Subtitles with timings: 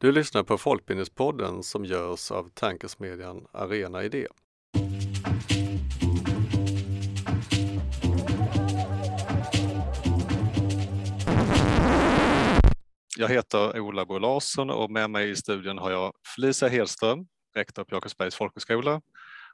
[0.00, 4.26] Du lyssnar på Folkbildningspodden som görs av tankesmedjan Arena Idé.
[13.16, 17.84] Jag heter Ola Bo Larsson och med mig i studion har jag Felicia Hedström, rektor
[17.84, 19.00] på Jakobsbergs folkhögskola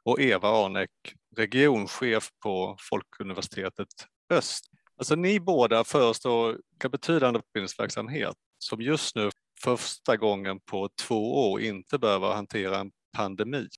[0.03, 0.91] och Eva Arnek,
[1.37, 3.89] regionchef på Folkuniversitetet
[4.31, 4.65] Öst.
[4.97, 6.59] Alltså ni båda förestår
[6.91, 9.31] betydande utbildningsverksamhet som just nu
[9.65, 13.69] första gången på två år inte behöver hantera en pandemi.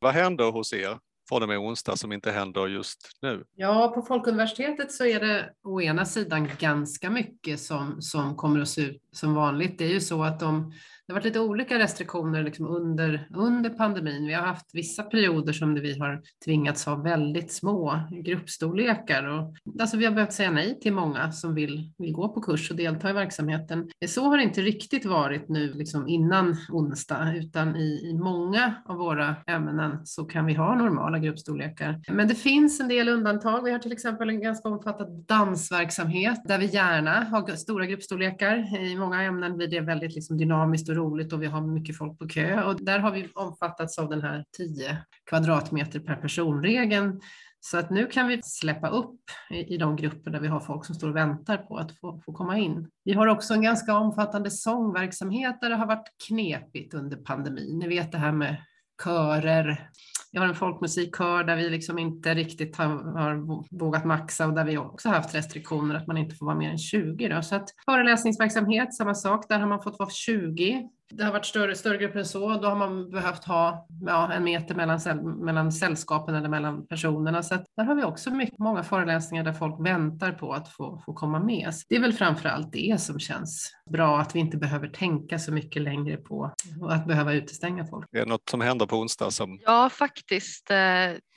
[0.00, 3.44] Vad händer hos er från och med onsdag som inte händer just nu?
[3.54, 8.68] Ja, på Folkuniversitetet så är det å ena sidan ganska mycket som, som kommer att
[8.68, 9.78] se ut som vanligt.
[9.78, 10.72] Det är ju så att de
[11.10, 14.26] det har varit lite olika restriktioner liksom under, under pandemin.
[14.26, 19.24] Vi har haft vissa perioder som vi har tvingats ha väldigt små gruppstorlekar.
[19.24, 22.70] Och, alltså vi har behövt säga nej till många som vill, vill gå på kurs
[22.70, 23.90] och delta i verksamheten.
[24.06, 28.96] Så har det inte riktigt varit nu liksom innan onsdag, utan i, i många av
[28.96, 32.00] våra ämnen så kan vi ha normala gruppstorlekar.
[32.08, 33.64] Men det finns en del undantag.
[33.64, 38.76] Vi har till exempel en ganska omfattad dansverksamhet där vi gärna har stora gruppstorlekar.
[38.84, 42.18] I många ämnen blir det väldigt liksom dynamiskt och roligt och vi har mycket folk
[42.18, 44.96] på kö och där har vi omfattats av den här 10
[45.30, 47.20] kvadratmeter per person-regeln.
[47.60, 50.94] Så att nu kan vi släppa upp i, de grupper där vi har folk som
[50.94, 52.90] står och väntar på att få, få komma in.
[53.04, 57.78] Vi har också en ganska omfattande sångverksamhet där det har varit knepigt under pandemin.
[57.78, 58.56] Ni vet det här med
[59.04, 59.88] körer.
[60.32, 62.86] Vi har en folkmusikkör där vi liksom inte riktigt har,
[63.18, 63.34] har
[63.78, 66.78] vågat maxa och där vi också haft restriktioner att man inte får vara mer än
[66.78, 67.28] 20.
[67.28, 67.42] Då.
[67.42, 71.76] Så att föreläsningsverksamhet, samma sak, där har man fått vara 20 det har varit större,
[71.76, 75.00] större grupper än så, då har man behövt ha ja, en meter mellan,
[75.44, 77.42] mellan sällskapen eller mellan personerna.
[77.42, 81.12] Så där har vi också mycket, många föreläsningar där folk väntar på att få, få
[81.12, 81.74] komma med.
[81.74, 85.38] Så det är väl framför allt det som känns bra, att vi inte behöver tänka
[85.38, 86.54] så mycket längre på
[86.90, 88.08] att behöva utestänga folk.
[88.12, 89.30] Är det något som händer på onsdag?
[89.30, 89.58] Som...
[89.64, 90.70] Ja, faktiskt.
[90.70, 90.76] Eh,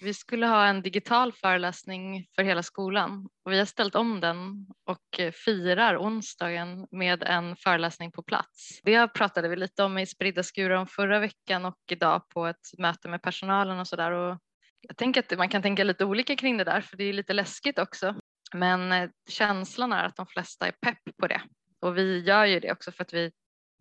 [0.01, 4.67] vi skulle ha en digital föreläsning för hela skolan och vi har ställt om den
[4.85, 8.79] och eh, firar onsdagen med en föreläsning på plats.
[8.83, 12.77] Det pratade vi lite om i Spridda skurar om förra veckan och idag på ett
[12.77, 14.37] möte med personalen och sådär.
[14.81, 17.33] Jag tänker att man kan tänka lite olika kring det där för det är lite
[17.33, 18.15] läskigt också.
[18.53, 21.41] Men eh, känslan är att de flesta är pepp på det
[21.81, 23.31] och vi gör ju det också för att vi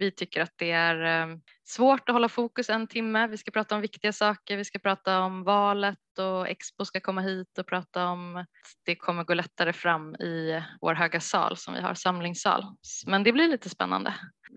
[0.03, 3.27] vi tycker att det är eh, svårt att hålla fokus en timme.
[3.27, 4.57] Vi ska prata om viktiga saker.
[4.57, 8.49] Vi ska prata om valet och Expo ska komma hit och prata om att
[8.85, 12.65] det kommer gå lättare fram i vår höga sal som vi har, samlingssal.
[13.07, 14.15] Men det blir lite spännande.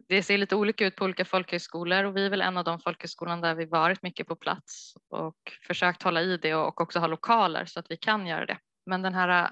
[0.07, 2.79] Det ser lite olika ut på olika folkhögskolor och vi är väl en av de
[2.79, 7.07] folkhögskolorna där vi varit mycket på plats och försökt hålla i det och också ha
[7.07, 8.57] lokaler så att vi kan göra det.
[8.85, 9.49] Men den här eh,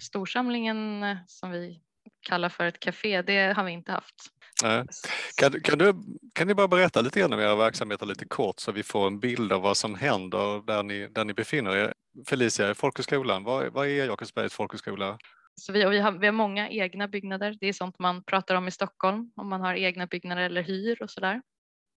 [0.00, 1.80] storsamlingen som vi
[2.20, 4.14] kallar för ett café, det har vi inte haft.
[5.36, 5.94] Kan, kan, du,
[6.32, 9.20] kan ni bara berätta lite grann om era verksamheter lite kort så vi får en
[9.20, 11.94] bild av vad som händer där ni, där ni befinner er?
[12.26, 15.18] Felicia, folkhögskolan, vad, vad är Jakobsbergs folkhögskola?
[15.60, 17.56] Så vi, vi, har, vi har många egna byggnader.
[17.60, 21.02] Det är sånt man pratar om i Stockholm om man har egna byggnader eller hyr
[21.02, 21.42] och sådär.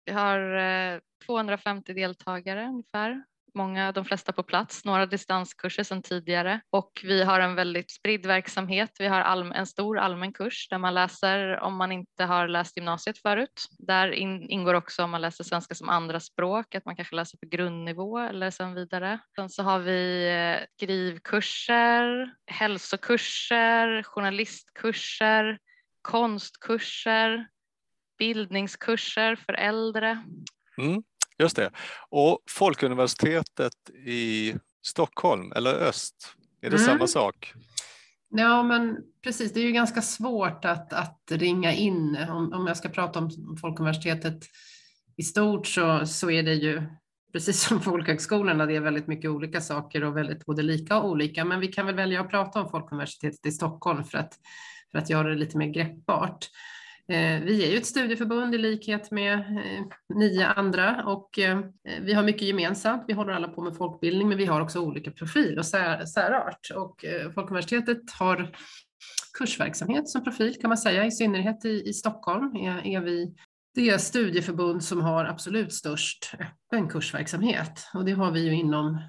[0.04, 0.56] Vi har
[0.94, 7.22] eh, 250 deltagare ungefär många, de flesta på plats, några distanskurser sedan tidigare och vi
[7.22, 8.90] har en väldigt spridd verksamhet.
[8.98, 13.18] Vi har en stor allmän kurs där man läser om man inte har läst gymnasiet
[13.18, 13.66] förut.
[13.78, 17.46] Där in, ingår också om man läser svenska som andraspråk, att man kanske läser på
[17.46, 19.18] grundnivå eller sen vidare.
[19.36, 25.58] Sen så har vi eh, skrivkurser, hälsokurser, journalistkurser,
[26.02, 27.46] konstkurser,
[28.18, 30.24] bildningskurser för äldre.
[30.78, 31.02] Mm.
[31.38, 31.70] Just det.
[32.10, 34.54] Och Folkuniversitetet i
[34.86, 36.86] Stockholm eller öst, är det mm.
[36.86, 37.52] samma sak?
[38.28, 39.52] Ja, men precis.
[39.52, 42.18] Det är ju ganska svårt att, att ringa in.
[42.30, 44.38] Om, om jag ska prata om Folkuniversitetet
[45.16, 46.82] i stort så, så är det ju
[47.34, 51.44] precis som folkhögskolorna, det är väldigt mycket olika saker och väldigt både lika och olika.
[51.44, 54.34] Men vi kan väl välja att prata om Folkuniversitetet i Stockholm för att,
[54.90, 56.48] för att göra det lite mer greppbart.
[57.08, 59.84] Eh, vi är ju ett studieförbund i likhet med eh,
[60.14, 61.60] nio andra och eh,
[62.00, 63.04] vi har mycket gemensamt.
[63.08, 66.70] Vi håller alla på med folkbildning, men vi har också olika profil och sär, särart.
[66.74, 68.56] Och Folkuniversitetet har
[69.38, 73.34] kursverksamhet som profil kan man säga, i synnerhet i, i Stockholm är, är vi
[73.74, 79.00] det studieförbund som har absolut störst öppen kursverksamhet och det har vi ju inom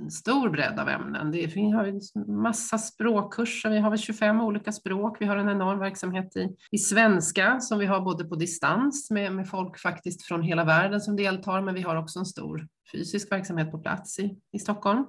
[0.00, 1.30] en stor bredd av ämnen.
[1.30, 2.00] Det, vi har en
[2.42, 6.78] massa språkkurser, vi har väl 25 olika språk, vi har en enorm verksamhet i, i
[6.78, 11.16] svenska som vi har både på distans med, med folk faktiskt från hela världen som
[11.16, 15.04] deltar, men vi har också en stor fysisk verksamhet på plats i, i Stockholm.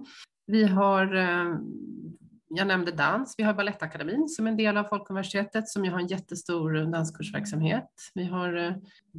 [0.47, 1.55] Vi har eh,
[2.55, 3.35] jag nämnde dans.
[3.37, 7.89] Vi har Balettakademin som är en del av Folkuniversitetet som ju har en jättestor danskursverksamhet.
[8.13, 8.73] Vi har eh,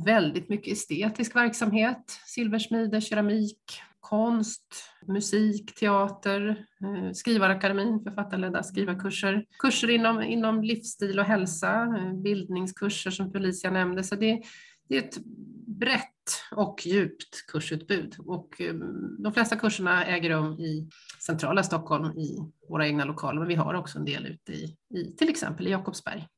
[0.05, 10.22] väldigt mycket estetisk verksamhet, silversmide, keramik, konst, musik, teater, eh, Skrivarakademin, författarledda skrivarkurser, kurser inom,
[10.22, 14.04] inom livsstil och hälsa, eh, bildningskurser som Felicia nämnde.
[14.04, 14.42] Så det,
[14.88, 15.18] det är ett
[15.66, 16.10] brett
[16.50, 18.74] och djupt kursutbud och eh,
[19.18, 20.88] de flesta kurserna äger rum i
[21.26, 25.16] centrala Stockholm i våra egna lokaler, men vi har också en del ute i, i
[25.16, 26.28] till exempel i Jakobsberg.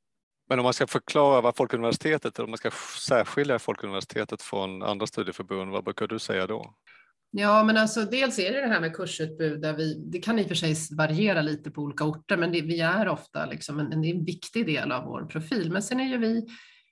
[0.49, 2.71] Men om man ska förklara vad Folkuniversitetet, om man ska
[3.01, 6.75] särskilja Folkuniversitetet från andra studieförbund, vad brukar du säga då?
[7.39, 10.43] Ja, men alltså dels är det det här med kursutbud där vi, det kan i
[10.43, 13.93] och för sig variera lite på olika orter, men det, vi är ofta liksom en,
[13.93, 15.73] en, en viktig del av vår profil.
[15.73, 16.47] Men sen är ju vi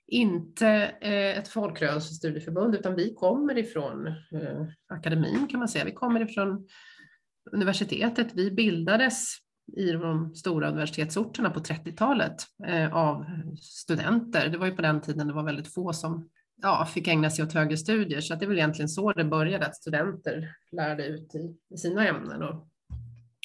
[0.07, 0.67] inte
[1.01, 5.85] eh, ett folkrörelsestudieförbund, utan vi kommer ifrån eh, akademin kan man säga.
[5.85, 6.67] Vi kommer ifrån
[7.51, 8.27] universitetet.
[8.33, 9.35] Vi bildades
[9.77, 12.35] i de stora universitetsorterna på 30-talet
[12.67, 13.25] eh, av
[13.61, 14.49] studenter.
[14.49, 16.29] Det var ju på den tiden det var väldigt få som
[16.61, 19.65] ja, fick ägna sig åt högre studier, så det är väl egentligen så det började,
[19.65, 22.67] att studenter lärde ut i, i sina ämnen och,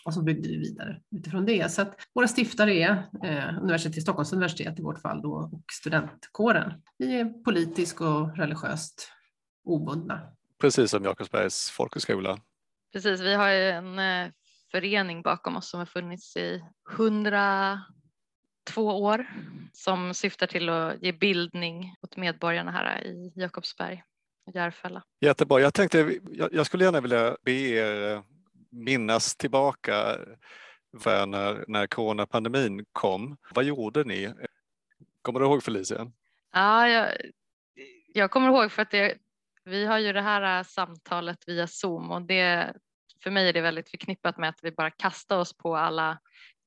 [0.05, 1.73] och så byggde vi vidare utifrån det.
[1.73, 2.91] Så att våra stiftare är
[3.25, 6.73] eh, universitet, Stockholms universitet i vårt fall då, och studentkåren.
[6.99, 9.13] Vi är politiskt och religiöst
[9.65, 10.21] obundna.
[10.61, 12.39] Precis som Jakobsbergs folkhögskola.
[12.93, 14.33] Precis, vi har ju en eh,
[14.71, 16.63] förening bakom oss som har funnits i
[16.97, 17.81] hundra
[18.65, 19.27] två år
[19.73, 24.03] som syftar till att ge bildning åt medborgarna här i Jakobsberg
[24.47, 25.03] och Järfälla.
[25.21, 25.61] Jättebra.
[25.61, 26.19] Jag tänkte,
[26.53, 28.23] jag skulle gärna vilja be er eh,
[28.71, 30.17] minnas tillbaka
[31.27, 33.37] när, när coronapandemin kom.
[33.55, 34.35] Vad gjorde ni?
[35.23, 36.13] Kommer du ihåg Felicia?
[36.53, 37.13] Ja, jag,
[38.15, 39.19] jag kommer ihåg för att det,
[39.65, 42.75] vi har ju det här samtalet via Zoom och det,
[43.23, 46.19] för mig är det väldigt förknippat med att vi bara kastar oss på alla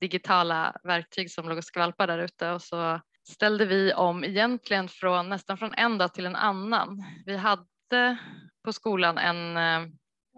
[0.04, 5.30] digitala verktyg som låg och skvalpade där ute och så ställde vi om egentligen från
[5.30, 7.04] nästan från en dag till en annan.
[7.26, 8.18] Vi hade
[8.64, 9.92] på skolan en eh,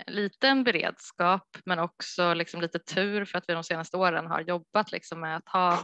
[0.07, 4.91] liten beredskap men också liksom lite tur för att vi de senaste åren har jobbat
[4.91, 5.79] liksom med att ha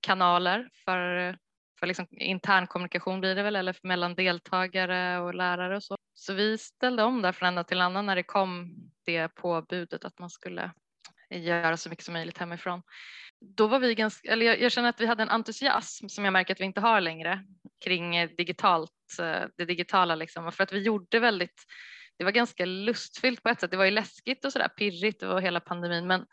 [0.00, 1.36] kanaler för,
[1.80, 5.96] för liksom intern kommunikation blir det väl eller mellan deltagare och lärare och så.
[6.14, 8.74] Så vi ställde om där från en dag till en annan när det kom
[9.06, 10.70] det påbudet att man skulle
[11.30, 12.82] göra så mycket som möjligt hemifrån.
[13.40, 16.32] Då var vi ganska, eller jag, jag känner att vi hade en entusiasm som jag
[16.32, 17.44] märker att vi inte har längre
[17.84, 18.90] kring eh, digitalt,
[19.20, 20.52] eh, det digitala liksom.
[20.52, 21.64] För att vi gjorde väldigt,
[22.18, 23.70] det var ganska lustfyllt på ett sätt.
[23.70, 26.26] Det var ju läskigt och sådär pirrigt och hela pandemin, men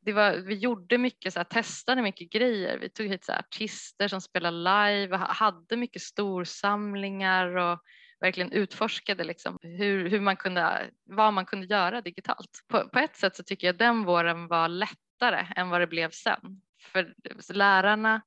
[0.00, 2.78] det var, vi gjorde mycket, så här, testade mycket grejer.
[2.78, 7.78] Vi tog hit så här, artister som spelade live, hade mycket storsamlingar och
[8.20, 12.64] verkligen utforskade liksom hur, hur man kunde, vad man kunde göra digitalt.
[12.68, 16.10] På, på ett sätt så tycker jag den våren var lättare än vad det blev
[16.10, 16.62] sen.
[16.80, 17.14] För
[17.52, 18.22] lärarna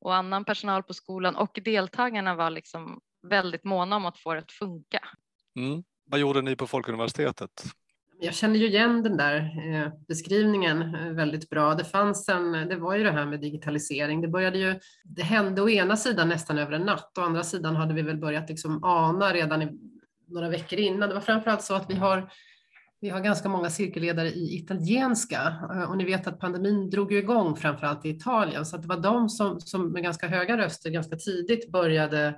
[0.00, 4.40] och annan personal på skolan och deltagarna var liksom väldigt måna om att få det
[4.40, 5.08] att funka.
[5.56, 5.84] Mm.
[6.04, 7.64] Vad gjorde ni på Folkuniversitetet?
[8.20, 11.74] Jag känner ju igen den där eh, beskrivningen eh, väldigt bra.
[11.74, 14.20] Det fanns en, det var ju det här med digitalisering.
[14.20, 17.76] Det började ju, det hände å ena sidan nästan över en natt, å andra sidan
[17.76, 19.68] hade vi väl börjat liksom ana redan i,
[20.28, 21.08] några veckor innan.
[21.08, 22.30] Det var framförallt så att vi har
[23.00, 27.18] vi har ganska många cirkelledare i italienska eh, och ni vet att pandemin drog ju
[27.18, 30.90] igång framförallt i Italien så att det var de som, som med ganska höga röster
[30.90, 32.34] ganska tidigt började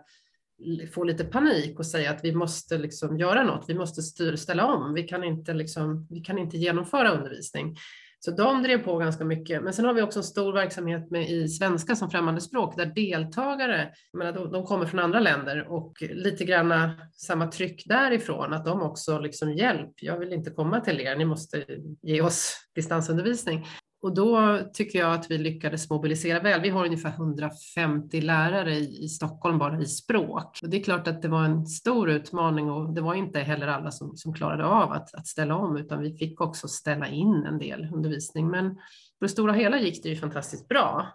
[0.94, 4.66] få lite panik och säga att vi måste liksom göra något, vi måste styr, ställa
[4.66, 7.76] om, vi kan, inte liksom, vi kan inte genomföra undervisning.
[8.21, 9.62] Så de drev på ganska mycket.
[9.62, 12.87] Men sen har vi också en stor verksamhet med i svenska som främmande språk där
[12.87, 18.64] deltagare, menar, de, de kommer från andra länder och lite grann samma tryck därifrån att
[18.64, 21.64] de också liksom hjälp, jag vill inte komma till er, ni måste
[22.02, 23.66] ge oss distansundervisning.
[24.02, 26.61] Och då tycker jag att vi lyckades mobilisera väl.
[26.61, 30.59] Vi har ungefär 150 lärare i, i Stockholm bara i språk.
[30.62, 33.67] Och det är klart att det var en stor utmaning och det var inte heller
[33.67, 37.45] alla som, som klarade av att, att ställa om utan vi fick också ställa in
[37.47, 38.49] en del undervisning.
[38.49, 41.07] Men på det stora hela gick det ju fantastiskt bra.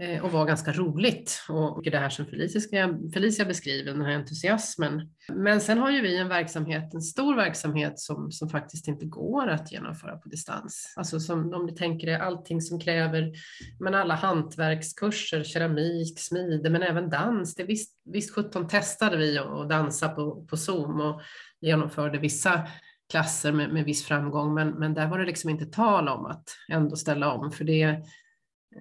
[0.00, 1.44] Eh, och var ganska roligt.
[1.48, 5.10] Och det här som Felicia, Felicia beskriver, den här entusiasmen.
[5.32, 9.48] Men sen har ju vi en verksamhet, en stor verksamhet som, som faktiskt inte går
[9.48, 10.94] att genomföra på distans.
[10.96, 13.32] Alltså som om ni tänker er allting som kräver,
[13.80, 17.54] men alla hantverkskurser, keramik, smide, men även dans.
[17.54, 21.20] Det visst, visst 17 testade vi att dansa på, på Zoom och
[21.60, 22.68] genomförde vissa
[23.10, 26.44] klasser med, med viss framgång, men, men där var det liksom inte tal om att
[26.68, 28.02] ändå ställa om, för det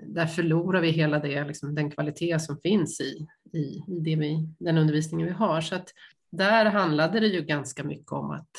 [0.01, 4.49] där förlorar vi hela det, liksom, den kvalitet som finns i, i, i det vi,
[4.59, 5.61] den undervisningen vi har.
[5.61, 5.89] Så att
[6.31, 8.49] där handlade det ju ganska mycket om att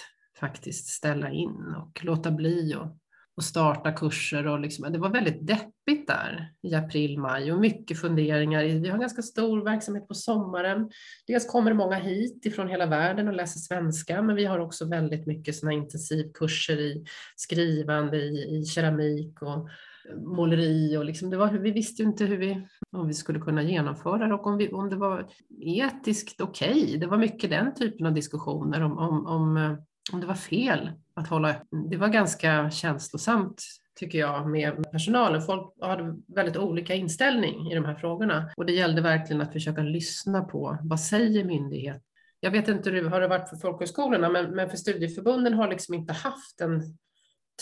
[0.41, 2.99] faktiskt ställa in och låta bli och,
[3.37, 8.01] och starta kurser och liksom, det var väldigt deppigt där i april, maj och mycket
[8.01, 8.65] funderingar.
[8.65, 10.91] Vi har ganska stor verksamhet på sommaren.
[11.27, 14.89] Dels kommer det många hit ifrån hela världen och läser svenska, men vi har också
[14.89, 17.05] väldigt mycket sådana intensivkurser i
[17.37, 19.69] skrivande, i, i keramik och
[20.17, 23.63] måleri och liksom, det var, vi visste ju inte hur vi, om vi skulle kunna
[23.63, 25.29] genomföra det och om, vi, om det var
[25.61, 26.85] etiskt okej.
[26.85, 26.97] Okay.
[26.97, 29.73] Det var mycket den typen av diskussioner om, om, om, eh,
[30.13, 31.55] om det var fel att hålla
[31.91, 33.63] Det var ganska känslosamt
[33.99, 35.43] tycker jag med personalen.
[35.43, 39.83] Folk hade väldigt olika inställning i de här frågorna och det gällde verkligen att försöka
[39.83, 42.03] lyssna på vad säger myndigheten?
[42.41, 45.95] Jag vet inte hur det har varit för folkhögskolorna, men, men för studieförbunden har liksom
[45.95, 46.83] inte haft en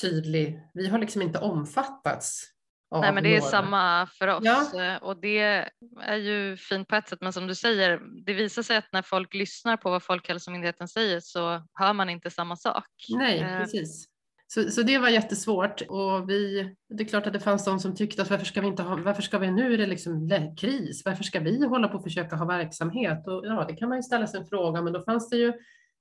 [0.01, 2.53] tydlig, vi har liksom inte omfattats.
[2.91, 3.51] Nej men det är några.
[3.51, 4.85] samma för oss ja.
[4.85, 5.69] Eh, och det
[6.03, 9.03] är ju fint på ett sätt men som du säger det visar sig att när
[9.03, 12.89] folk lyssnar på vad Folkhälsomyndigheten säger så hör man inte samma sak.
[13.09, 13.59] Nej eh.
[13.59, 14.09] precis.
[14.49, 17.95] Så, så det var jättesvårt och vi, det är klart att det fanns de som
[17.95, 21.03] tyckte att varför ska vi inte ha, varför ska vi, nu är det liksom kris,
[21.05, 23.29] varför ska vi hålla på och försöka ha verksamhet?
[23.29, 25.53] Och ja, det kan man ju ställa sig en fråga, men då fanns det ju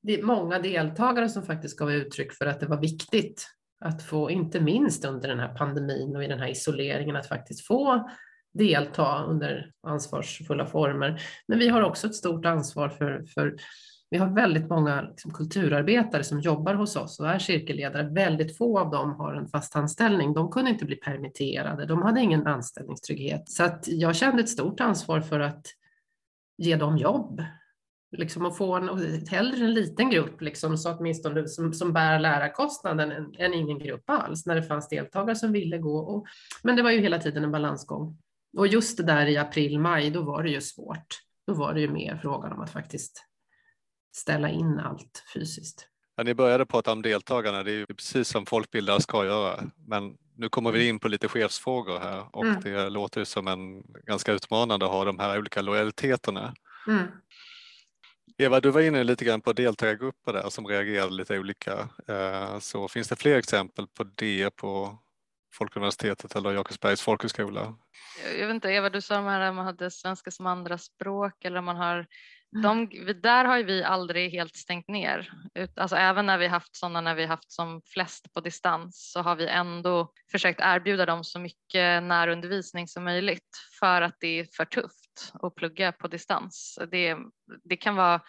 [0.03, 3.47] det många deltagare som faktiskt gav uttryck för att det var viktigt
[3.85, 7.67] att få, inte minst under den här pandemin och i den här isoleringen, att faktiskt
[7.67, 8.09] få
[8.53, 11.21] delta under ansvarsfulla former.
[11.47, 13.55] Men vi har också ett stort ansvar för, för
[14.09, 18.09] vi har väldigt många liksom, kulturarbetare som jobbar hos oss och är cirkelledare.
[18.09, 20.33] Väldigt få av dem har en fast anställning.
[20.33, 21.85] De kunde inte bli permitterade.
[21.85, 23.49] De hade ingen anställningstrygghet.
[23.49, 25.65] Så att jag kände ett stort ansvar för att
[26.57, 27.41] ge dem jobb
[28.11, 28.89] liksom att få en,
[29.27, 34.09] hellre en liten grupp liksom, så åtminstone som, som bär lärarkostnaden än, än ingen grupp
[34.09, 35.97] alls när det fanns deltagare som ville gå.
[35.97, 36.25] Och,
[36.63, 38.17] men det var ju hela tiden en balansgång.
[38.57, 41.07] Och just det där i april, maj, då var det ju svårt.
[41.47, 43.25] Då var det ju mer frågan om att faktiskt
[44.15, 45.87] ställa in allt fysiskt.
[46.15, 49.63] Ja, ni började prata om deltagarna, det är ju precis som folkbildare ska göra.
[49.87, 52.61] Men nu kommer vi in på lite chefsfrågor här och mm.
[52.61, 56.53] det låter ju som en ganska utmanande att ha de här olika lojaliteterna.
[56.87, 57.07] Mm.
[58.37, 61.89] Eva, du var inne lite grann på deltagargrupper där som reagerade lite olika.
[62.07, 64.99] Eh, så finns det fler exempel på det på
[65.53, 67.75] Folkuniversitetet eller Jakobsbergs folkhögskola?
[68.39, 71.61] Jag vet inte, Eva, du sa de här man hade svenska som andra språk eller
[71.61, 72.07] man har
[72.63, 72.89] de,
[73.23, 75.31] där har vi aldrig helt stängt ner.
[75.75, 79.35] Alltså även när vi haft sådana när vi haft som flest på distans så har
[79.35, 83.49] vi ändå försökt erbjuda dem så mycket närundervisning som möjligt
[83.79, 86.79] för att det är för tufft att plugga på distans.
[86.91, 87.17] Det,
[87.63, 88.21] det kan vara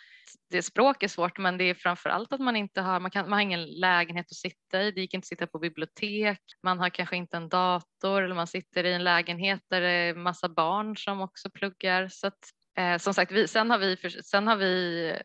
[0.51, 3.25] det språk är svårt men det är framför allt att man inte har, man, kan,
[3.25, 6.79] man har ingen lägenhet att sitta i, det gick inte att sitta på bibliotek, man
[6.79, 10.49] har kanske inte en dator eller man sitter i en lägenhet där det är massa
[10.49, 12.09] barn som också pluggar.
[12.09, 12.39] Så att
[12.79, 15.19] Eh, som sagt, vi, sen, har vi, sen har vi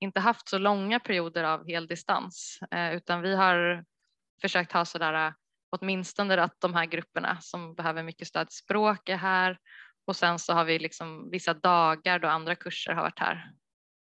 [0.00, 3.84] inte haft så långa perioder av heldistans eh, utan vi har
[4.40, 5.32] försökt ha sådär eh,
[5.70, 9.58] åtminstone att de här grupperna som behöver mycket stöd i språk är här
[10.06, 13.52] och sen så har vi liksom vissa dagar då andra kurser har varit här.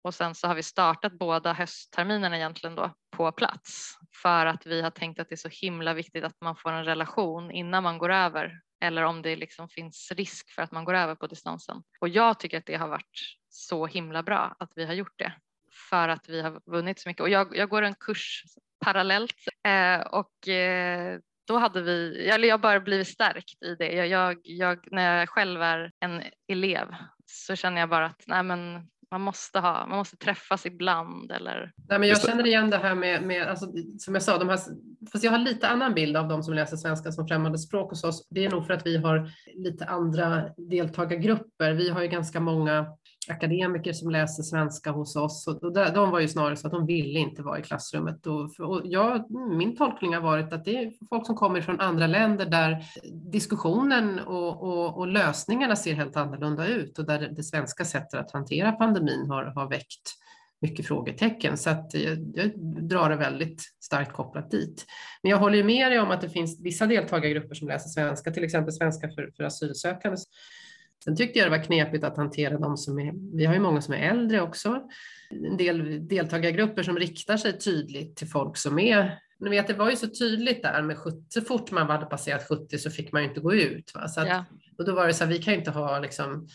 [0.03, 3.93] Och sen så har vi startat båda höstterminerna egentligen då på plats.
[4.21, 6.85] För att vi har tänkt att det är så himla viktigt att man får en
[6.85, 8.61] relation innan man går över.
[8.81, 11.83] Eller om det liksom finns risk för att man går över på distansen.
[11.99, 15.33] Och jag tycker att det har varit så himla bra att vi har gjort det.
[15.89, 17.21] För att vi har vunnit så mycket.
[17.21, 18.43] Och jag, jag går en kurs
[18.79, 19.35] parallellt.
[19.67, 23.91] Eh, och eh, då hade vi, eller jag bara blivit stärkt i det.
[23.91, 26.87] Jag, jag, jag, när jag själv är en elev
[27.25, 31.31] så känner jag bara att nej men man måste, ha, man måste träffas ibland.
[31.31, 31.71] Eller...
[31.89, 33.65] Nej, men jag känner igen det här med, med alltså,
[33.97, 34.59] som jag sa, de här,
[35.11, 38.03] fast jag har lite annan bild av de som läser svenska som främmande språk hos
[38.03, 38.27] oss.
[38.29, 41.73] Det är nog för att vi har lite andra deltagargrupper.
[41.73, 42.85] Vi har ju ganska många
[43.29, 47.19] akademiker som läser svenska hos oss och de var ju snarare så att de ville
[47.19, 48.27] inte vara i klassrummet.
[48.27, 52.07] Och, och jag, min tolkning har varit att det är folk som kommer från andra
[52.07, 52.85] länder där
[53.31, 58.31] diskussionen och, och, och lösningarna ser helt annorlunda ut och där det svenska sättet att
[58.31, 60.13] hantera pandemin har, har väckt
[60.61, 62.51] mycket frågetecken så att jag, jag
[62.89, 64.85] drar det väldigt starkt kopplat dit.
[65.23, 68.31] Men jag håller ju med dig om att det finns vissa deltagargrupper som läser svenska,
[68.31, 70.17] till exempel svenska för, för asylsökande
[71.03, 73.81] Sen tyckte jag det var knepigt att hantera de som är, vi har ju många
[73.81, 74.81] som är äldre också,
[75.29, 79.89] en del deltagargrupper som riktar sig tydligt till folk som är ni vet, det var
[79.89, 83.21] ju så tydligt där med 70, så fort man hade passerat 70 så fick man
[83.21, 83.91] ju inte gå ut.
[83.95, 84.07] Va?
[84.07, 84.45] Så att, ja.
[84.77, 86.47] Och då var det så här, vi kan ju inte ha liksom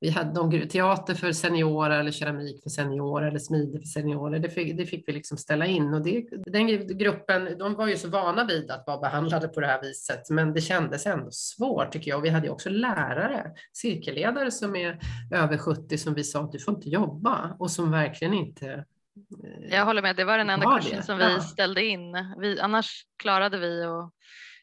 [0.00, 4.38] vi hade någon teater för seniorer eller keramik för seniorer eller smide för seniorer.
[4.38, 6.66] Det fick, det fick vi liksom ställa in och det, den
[6.98, 10.52] gruppen, de var ju så vana vid att vara behandlade på det här viset, men
[10.54, 12.18] det kändes ändå svårt tycker jag.
[12.18, 14.98] Och vi hade ju också lärare, cirkelledare som är
[15.32, 19.76] över 70 som vi sa att du får inte jobba och som verkligen inte eh,
[19.76, 21.40] jag håller med, det var den enda kursen som vi ja.
[21.40, 22.34] ställde in.
[22.40, 24.12] Vi, annars klarade vi att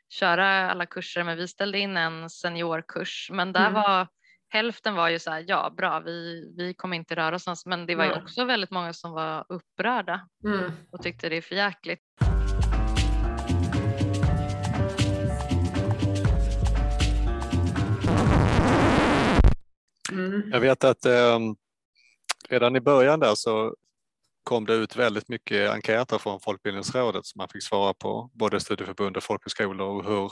[0.09, 3.29] köra alla kurser, men vi ställde in en seniorkurs.
[3.33, 3.73] Men där Mm.
[3.73, 4.07] var
[4.53, 7.65] hälften var ju så här, ja bra, vi, vi kommer inte röra oss någonstans.
[7.65, 10.71] Men det var ju också väldigt många som var upprörda Mm.
[10.91, 11.99] och tyckte det är för jäkligt.
[20.11, 20.49] Mm.
[20.51, 21.39] Jag vet att eh,
[22.49, 23.75] redan i början där så
[24.43, 29.17] kom det ut väldigt mycket enkäter från Folkbildningsrådet som man fick svara på, både studieförbund
[29.17, 30.31] och folkhögskolor och hur,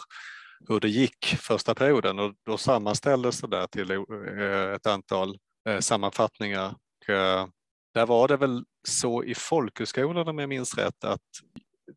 [0.68, 5.38] hur det gick första perioden och då sammanställdes det där till eh, ett antal
[5.70, 6.65] eh, sammanfattningar.
[7.08, 7.48] Eh,
[7.94, 11.22] där var det väl så i folkhögskolorna om jag minns rätt att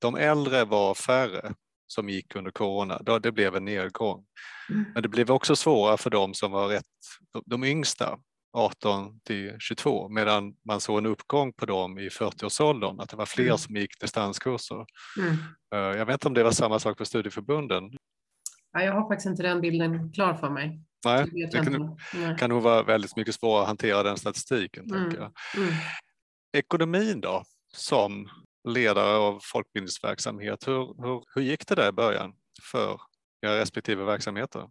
[0.00, 1.54] de äldre var färre
[1.86, 2.98] som gick under corona.
[3.22, 4.24] Det blev en nedgång.
[4.70, 4.84] Mm.
[4.94, 6.84] Men det blev också svårare för de som var rätt,
[7.46, 8.18] de yngsta,
[8.56, 13.26] 18 till 22, medan man såg en uppgång på dem i 40-årsåldern, att det var
[13.26, 13.58] fler Mm.
[13.58, 14.86] som gick distanskurser.
[15.18, 15.36] Mm.
[15.70, 17.90] Jag vet inte om det var samma sak för studieförbunden.
[18.74, 20.80] Ja, jag har faktiskt inte den bilden klar för mig.
[21.04, 21.98] Nej, Det kan.
[22.14, 22.38] Nej.
[22.38, 24.84] kan nog vara väldigt mycket svårare att hantera den statistiken.
[24.84, 25.02] Mm.
[25.02, 25.32] Tänker jag.
[25.56, 25.74] Mm.
[26.56, 28.28] Ekonomin då, som
[28.68, 32.32] ledare av folkbildningsverksamhet, hur, hur, hur gick det där i början
[32.72, 33.00] för
[33.46, 34.68] era respektive verksamheter?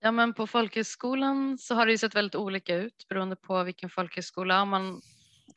[0.00, 3.90] Ja, men på folkhögskolan så har det ju sett väldigt olika ut beroende på vilken
[3.90, 4.62] folkhögskola.
[4.62, 5.02] Om man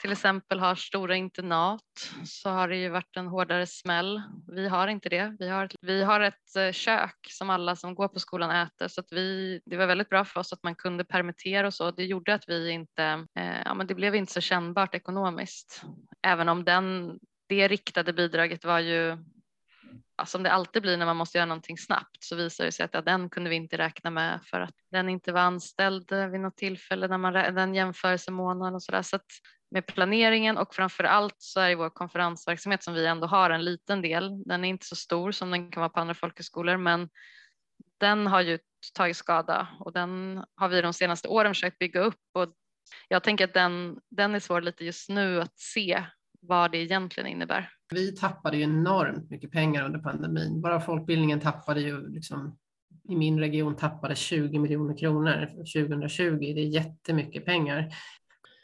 [0.02, 1.82] till exempel har stora internat
[2.26, 4.22] så har det ju varit en hårdare smäll.
[4.48, 5.36] Vi har inte det.
[5.40, 9.02] Vi har, vi har ett eh, kök som alla som går på skolan äter så
[9.02, 11.92] att vi, det var väldigt bra för oss att man kunde permittera och så.
[11.92, 13.04] Det gjorde att vi inte,
[13.36, 15.82] eh, ja men det blev inte så kännbart ekonomiskt.
[16.22, 19.18] Även om den, det riktade bidraget var ju
[20.18, 22.84] ja, som det alltid blir när man måste göra någonting snabbt så visar det sig
[22.84, 26.40] att ja, den kunde vi inte räkna med för att den inte var anställd vid
[26.40, 29.02] något tillfälle när man den jämförelsemånaden och sådär.
[29.02, 29.26] Så att
[29.72, 33.66] med planeringen och framför allt så är det vår konferensverksamhet som vi ändå har en
[33.66, 34.44] liten del.
[34.44, 37.10] Den är inte så stor som den kan vara på andra folkhögskolor men
[37.98, 38.60] den har ju
[38.94, 42.54] tagit skada och den har vi de senaste åren försökt bygga upp och
[43.08, 46.04] jag tänker att den, den är svår lite just nu att se
[46.42, 47.70] vad det egentligen innebär.
[47.94, 50.62] Vi tappade ju enormt mycket pengar under pandemin.
[50.62, 52.58] Bara folkbildningen tappade ju liksom
[53.10, 56.40] i min region tappade 20 miljoner kronor 2020.
[56.40, 57.94] Det är jättemycket pengar.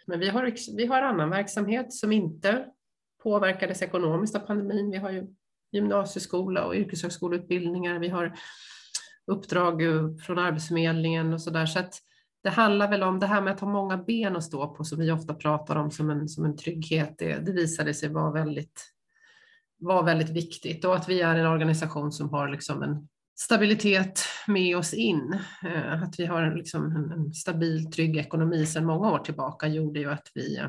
[0.05, 2.65] Men vi har, vi har annan verksamhet som inte
[3.23, 4.91] påverkades ekonomiskt av pandemin.
[4.91, 5.27] Vi har ju
[5.71, 7.99] gymnasieskola och yrkeshögskoleutbildningar.
[7.99, 8.37] Vi har
[9.27, 11.65] uppdrag eh, från Arbetsförmedlingen och så där.
[11.65, 11.93] Så att
[12.43, 14.99] det handlar väl om det här med att ha många ben att stå på som
[14.99, 17.15] vi ofta pratar om som en, som en trygghet.
[17.17, 18.93] Det, det visade sig vara väldigt,
[19.77, 24.77] var väldigt viktigt och att vi är en organisation som har liksom en stabilitet med
[24.77, 25.39] oss in.
[25.63, 30.11] Eh, att vi har liksom en, stabil, trygg ekonomi sedan många år tillbaka gjorde ju
[30.11, 30.61] att vi,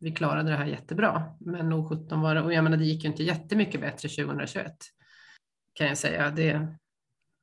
[0.00, 1.22] vi klarade det här jättebra.
[1.40, 4.74] Men nog 17 var det, och jag menar det gick ju inte jättemycket bättre 2021
[5.74, 6.30] kan jag säga.
[6.30, 6.66] Det,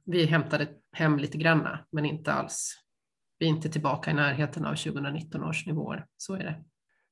[0.06, 2.76] vi hämtade hem lite granna, men inte alls.
[3.40, 6.64] Vi är inte tillbaka i närheten av 2019 års nivåer, så är det.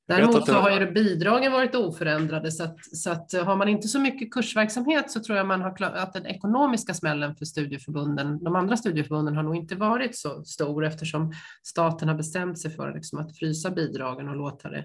[0.08, 4.00] Däremot så har ju bidragen varit oförändrade så att, så att har man inte så
[4.00, 8.56] mycket kursverksamhet så tror jag man har klar, att den ekonomiska smällen för studieförbunden, de
[8.56, 13.18] andra studieförbunden har nog inte varit så stor eftersom staten har bestämt sig för liksom
[13.18, 14.84] att frysa bidragen och låta det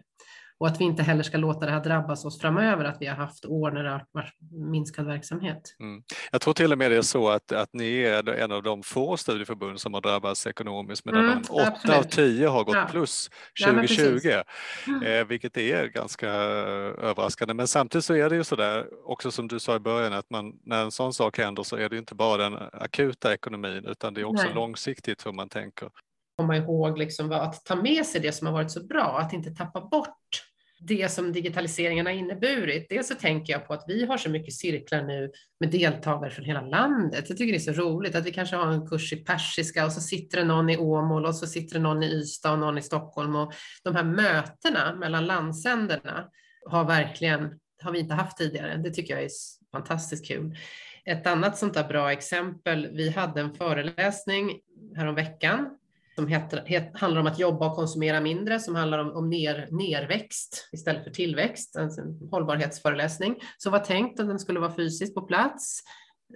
[0.57, 3.15] och att vi inte heller ska låta det här drabbas oss framöver, att vi har
[3.15, 5.61] haft år när det har varit minskad verksamhet.
[5.79, 6.03] Mm.
[6.31, 8.83] Jag tror till och med det är så att, att ni är en av de
[8.83, 12.87] få studieförbund som har drabbats ekonomiskt medan Mm, åtta av tio har gått Ja.
[12.91, 15.03] plus Ja, men 2020, precis.
[15.07, 17.53] eh, vilket är ganska eh, överraskande.
[17.53, 20.29] Men samtidigt så är det ju så där, också som du sa i början, att
[20.29, 24.13] man, när en sån sak händer så är det inte bara den akuta ekonomin utan
[24.13, 24.53] det är också Nej.
[24.55, 25.89] långsiktigt hur man tänker
[26.37, 29.51] komma ihåg liksom att ta med sig det som har varit så bra, att inte
[29.51, 30.43] tappa bort
[30.87, 32.89] det som digitaliseringen har inneburit.
[32.89, 36.45] Dels så tänker jag på att vi har så mycket cirklar nu med deltagare från
[36.45, 37.25] hela landet.
[37.29, 39.91] Jag tycker det är så roligt att vi kanske har en kurs i persiska och
[39.91, 42.77] så sitter det någon i Åmål och så sitter det någon i Ystad och någon
[42.77, 46.29] i Stockholm och de här mötena mellan landsänderna
[46.69, 48.77] har verkligen, har vi inte haft tidigare.
[48.77, 49.29] Det tycker jag är
[49.71, 50.57] fantastiskt kul.
[51.05, 54.59] Ett annat sånt där bra exempel, vi hade en föreläsning
[54.95, 55.69] häromveckan
[56.15, 59.67] som heter, het, handlar om att jobba och konsumera mindre, som handlar om, om ner,
[59.71, 63.35] nerväxt istället för tillväxt, alltså en hållbarhetsföreläsning.
[63.57, 65.79] Så var tänkt att den skulle vara fysiskt på plats.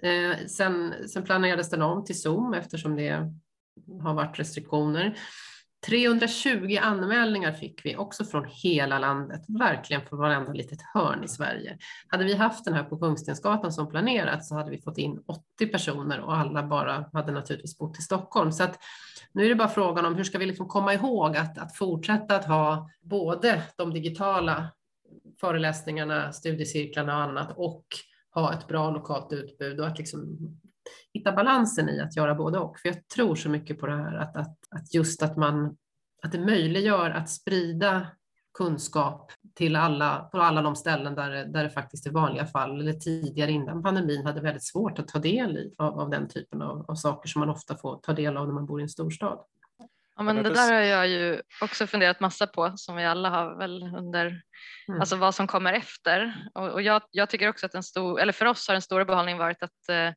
[0.03, 3.31] Eh, sen, sen planerades den om till Zoom eftersom det
[4.01, 5.17] har varit restriktioner.
[5.85, 11.77] 320 anmälningar fick vi också från hela landet, verkligen från varenda litet hörn i Sverige.
[12.07, 15.67] Hade vi haft den här på Kungstensgatan som planerat så hade vi fått in 80
[15.67, 18.51] personer och alla bara hade naturligtvis bott i Stockholm.
[18.51, 18.79] Så att
[19.37, 22.35] nu är det bara frågan om hur ska vi liksom komma ihåg att, att fortsätta
[22.35, 24.71] att ha både de digitala
[25.39, 27.85] föreläsningarna, studiecirklarna och annat och
[28.33, 30.37] ha ett bra lokalt utbud och att liksom
[31.13, 32.79] hitta balansen i att göra både och.
[32.79, 35.77] För jag tror så mycket på det här att, att, att just att man
[36.23, 38.07] att det möjliggör att sprida
[38.53, 42.93] kunskap till alla, på alla de ställen där, där det faktiskt i vanliga fall, eller
[42.93, 46.85] tidigare innan pandemin, hade väldigt svårt att ta del i, av, av den typen av,
[46.87, 49.39] av, saker som man ofta får ta del av när man bor i en storstad.
[50.15, 53.55] Ja, men det där har jag ju också funderat massa på som vi alla har
[53.57, 54.41] väl under,
[54.87, 54.99] mm.
[54.99, 56.49] alltså vad som kommer efter.
[56.55, 59.05] Och, och jag, jag, tycker också att en stor, eller för oss har en stora
[59.05, 60.11] behållning varit att eh,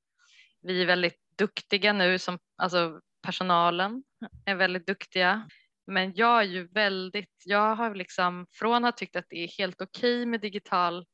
[0.62, 4.02] vi är väldigt duktiga nu som, alltså personalen
[4.44, 5.48] är väldigt duktiga
[5.86, 9.48] men jag är ju väldigt, jag har liksom från att ha tyckt att det är
[9.58, 11.04] helt okej okay med digitala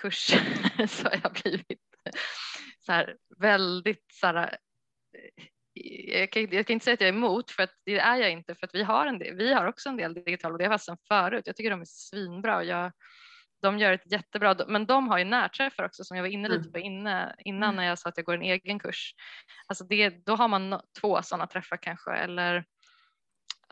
[0.00, 1.80] kurser så har jag blivit
[2.78, 4.56] så här väldigt så här,
[6.04, 8.30] jag kan, jag kan, inte säga att jag är emot för att det är jag
[8.30, 10.64] inte för att vi har en del, vi har också en del digitala och det
[10.64, 11.42] har haft sedan förut.
[11.46, 12.92] Jag tycker de är svinbra och jag,
[13.62, 16.60] de gör ett jättebra, men de har ju närträffar också som jag var inne lite
[16.60, 16.72] mm.
[16.72, 17.76] på inne, innan mm.
[17.76, 19.14] när jag sa att jag går en egen kurs.
[19.66, 22.64] Alltså det, då har man två sådana träffar kanske eller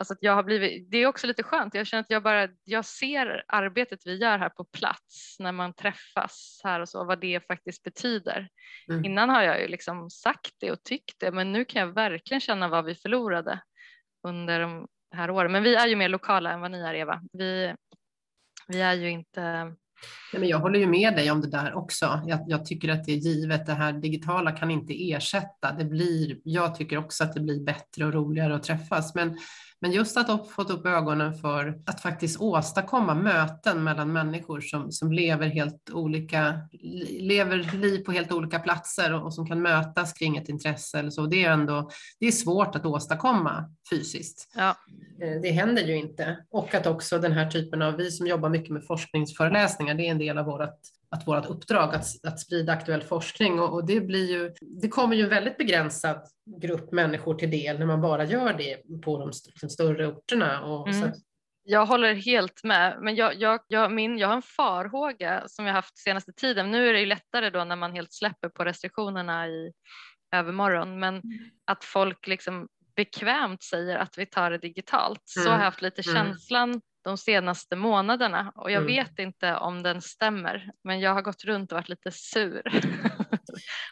[0.01, 1.75] Alltså jag har blivit, det är också lite skönt.
[1.75, 5.73] Jag känner att jag bara, jag ser arbetet vi gör här på plats när man
[5.73, 8.49] träffas här och så, vad det faktiskt betyder.
[8.89, 9.05] Mm.
[9.05, 12.41] Innan har jag ju liksom sagt det och tyckt det, men nu kan jag verkligen
[12.41, 13.59] känna vad vi förlorade
[14.27, 15.51] under de här åren.
[15.51, 17.21] Men vi är ju mer lokala än vad ni är Eva.
[17.33, 17.75] Vi,
[18.67, 19.73] vi är ju inte
[20.33, 22.21] Nej, men jag håller ju med dig om det där också.
[22.25, 23.65] Jag, jag, tycker att det är givet.
[23.65, 25.71] Det här digitala kan inte ersätta.
[25.71, 29.15] Det blir, jag tycker också att det blir bättre och roligare att träffas.
[29.15, 29.37] Men
[29.81, 34.91] men just att ha fått upp ögonen för att faktiskt åstadkomma möten mellan människor som,
[34.91, 36.59] som lever helt olika,
[37.19, 41.09] lever liv på helt olika platser och, och som kan mötas kring ett intresse eller
[41.09, 41.25] så.
[41.25, 41.89] Det är ändå,
[42.19, 44.51] det är svårt att åstadkomma fysiskt.
[44.55, 44.75] Ja.
[45.21, 46.37] Eh, det händer ju inte.
[46.51, 50.11] Och att också den här typen av, vi som jobbar mycket med forskningsföreläsningar, det är
[50.11, 50.79] en del av vårt
[51.11, 55.15] att vårt uppdrag att, att sprida aktuell forskning och, och, det blir ju, det kommer
[55.15, 56.21] ju en väldigt begränsad
[56.61, 60.61] grupp människor till del när man bara gör det på de liksom, större orterna.
[60.63, 61.01] Och, mm.
[61.01, 61.17] så.
[61.63, 65.73] Jag håller helt med, men jag, jag, jag, min, jag har en farhåga som jag
[65.73, 66.71] haft senaste tiden.
[66.71, 69.71] Nu är det ju lättare då när man helt släpper på restriktionerna i
[70.35, 71.23] övermorgon, men mm.
[71.65, 75.21] att folk liksom bekvämt säger att vi tar det digitalt.
[75.23, 76.15] Så har jag haft lite mm.
[76.15, 78.95] känslan de senaste månaderna och jag mm.
[78.95, 82.61] vet inte om den stämmer men jag har gått runt och varit lite sur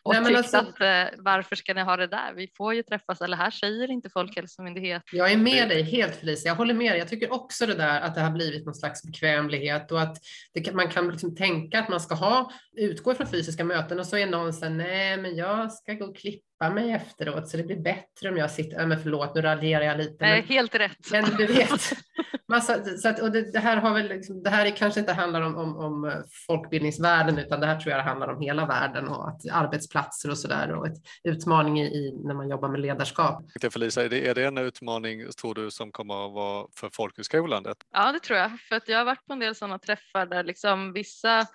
[0.03, 2.33] och Nej, tyckt alltså, att eh, varför ska ni ha det där?
[2.35, 5.03] Vi får ju träffas eller här säger inte Folkhälsomyndigheten.
[5.11, 6.99] Jag är med dig helt Felicia, jag håller med dig.
[6.99, 10.17] Jag tycker också det där att det har blivit någon slags bekvämlighet och att
[10.53, 14.17] det, man kan liksom tänka att man ska ha, utgå från fysiska möten och så
[14.17, 17.79] är någon så nej men jag ska gå och klippa mig efteråt så det blir
[17.79, 20.15] bättre om jag sitter, äh, men förlåt nu raljerar jag lite.
[20.19, 21.11] Men, helt rätt.
[21.11, 21.91] Men du vet,
[22.47, 25.13] massa, så att, och det, det, här har väl liksom, det här är, kanske inte
[25.13, 26.13] handlar om, om, om, eh,
[26.47, 30.47] folkbildningsvärlden utan det här tror jag handlar om hela världen och att arbetsplatser och så
[30.47, 33.43] där och ett utmaning i, i, när man jobbar med ledarskap.
[33.71, 37.65] Felicia, är det, är det en utmaning tror du som kommer att vara för folkhögskolan?
[37.93, 40.43] Ja, det tror jag, för att jag har varit på en del sådana träffar där
[40.43, 41.47] liksom vissa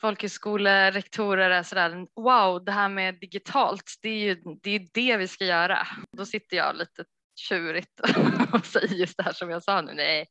[0.00, 5.28] folkhögskolerektorer är sådär wow, det här med digitalt, det är ju det, är det vi
[5.28, 5.86] ska göra.
[6.16, 7.04] Då sitter jag lite
[7.40, 8.00] tjurigt
[8.52, 9.92] och säger just det här som jag sa nu.
[9.94, 10.26] Nej,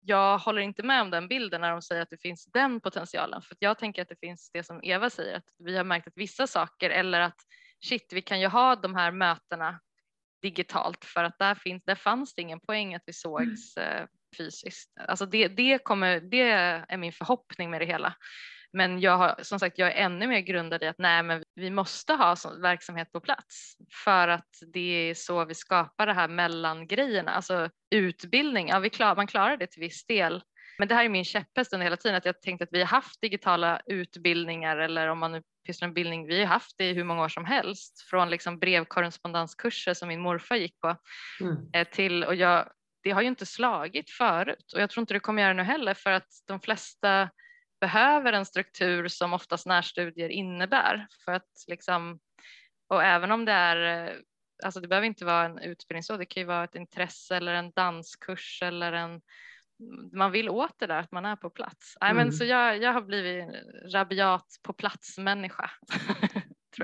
[0.00, 3.42] jag håller inte med om den bilden när de säger att det finns den potentialen.
[3.42, 6.16] För jag tänker att det finns det som Eva säger, att vi har märkt att
[6.16, 7.40] vissa saker eller att
[7.84, 9.80] shit, vi kan ju ha de här mötena
[10.42, 14.02] digitalt för att där, finns, där fanns det ingen poäng att vi sågs mm.
[14.02, 14.06] Eh,
[14.38, 14.90] fysiskt.
[15.08, 16.50] Alltså det, det, kommer, det
[16.88, 18.14] är min förhoppning med det hela.
[18.76, 21.70] Men jag har, som sagt, jag är ännu mer grundad i att nej, men vi
[21.70, 26.86] måste ha verksamhet på plats för att det är så vi skapar det här mellan
[26.86, 27.30] grejerna.
[27.30, 30.42] Alltså utbildning, ja, vi klar, man klarar det till viss del.
[30.78, 32.86] Men det här är min käpphäst under hela tiden, att jag tänkte att vi har
[32.86, 36.92] haft digitala utbildningar eller om man nu pysslar med bildning, vi har haft det i
[36.92, 40.96] hur många år som helst, från liksom brevkorrespondenskurser som min morfar gick på
[41.40, 41.56] mm.
[41.72, 42.68] Eh, till, och jag,
[43.02, 45.94] det har ju inte slagit förut och jag tror inte det kommer göra nu heller
[45.94, 47.28] för att de flesta
[47.80, 52.18] behöver en struktur som oftast närstudier innebär för att liksom
[52.88, 54.16] och även om det är
[54.64, 57.54] alltså det behöver inte vara en utbildning så, det kan ju vara ett intresse eller
[57.54, 59.20] en danskurs eller en
[60.12, 61.96] man vill åt det där att man är på plats.
[62.00, 62.16] Mm.
[62.16, 63.48] men så jag, jag har blivit
[63.92, 65.70] rabiat på plats människa.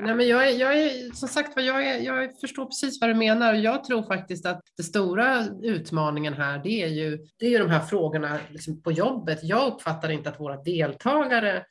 [0.00, 0.05] jag.
[0.05, 3.14] Nej, men jag, är, jag är, som sagt jag, är, jag förstår precis vad du
[3.14, 3.55] menar.
[3.55, 7.70] Jag tror faktiskt att den stora utmaningen här, det är ju, det är ju de
[7.70, 9.38] här frågorna liksom på jobbet.
[9.42, 11.64] Jag uppfattar inte att våra deltagare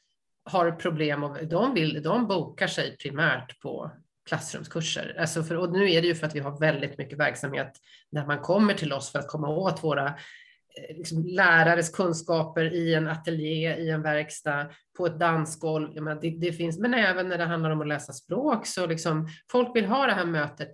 [0.45, 3.91] har problem och de, vill, de bokar sig primärt på
[4.29, 5.15] klassrumskurser.
[5.19, 7.73] Alltså för, och nu är det ju för att vi har väldigt mycket verksamhet
[8.11, 10.13] där man kommer till oss för att komma åt våra
[10.89, 16.19] liksom lärares kunskaper i en ateljé, i en verkstad, på ett dansgolv.
[16.21, 19.75] Det, det, finns, men även när det handlar om att läsa språk så liksom folk
[19.75, 20.71] vill ha det här mötet.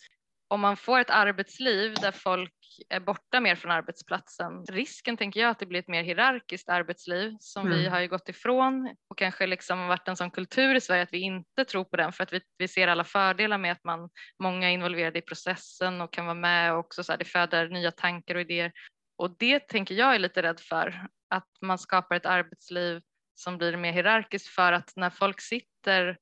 [0.49, 2.53] Om man får ett arbetsliv där folk
[2.89, 4.65] är borta mer från arbetsplatsen.
[4.65, 7.79] Risken tänker jag att det blir ett mer hierarkiskt arbetsliv som mm.
[7.79, 11.13] vi har ju gått ifrån och kanske liksom varit en sån kultur i Sverige att
[11.13, 14.09] vi inte tror på den för att vi, vi ser alla fördelar med att man
[14.39, 17.69] många är involverade i processen och kan vara med och också så här, det föder
[17.69, 18.71] nya tankar och idéer.
[19.17, 23.01] Och det tänker jag är lite rädd för att man skapar ett arbetsliv
[23.33, 26.17] som blir mer hierarkiskt för att när folk sitter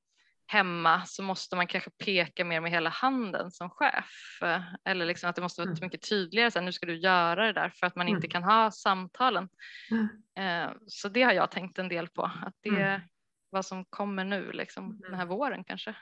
[0.47, 4.39] hemma så måste man kanske peka mer med hela handen som chef.
[4.86, 5.79] Eller liksom att det måste vara mm.
[5.81, 8.29] mycket tydligare, så här, nu ska du göra det där för att man inte mm.
[8.29, 9.49] kan ha samtalen.
[9.91, 10.10] Mm.
[10.38, 13.01] Eh, så det har jag tänkt en del på, att det är
[13.49, 15.95] vad som kommer nu, liksom, den här våren kanske.